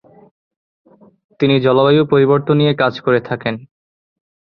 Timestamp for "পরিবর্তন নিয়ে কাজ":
2.05-2.93